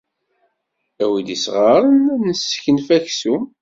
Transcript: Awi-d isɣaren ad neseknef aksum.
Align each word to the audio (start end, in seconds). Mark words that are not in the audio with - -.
Awi-d 1.03 1.29
isɣaren 1.35 2.03
ad 2.13 2.19
neseknef 2.23 2.87
aksum. 2.97 3.43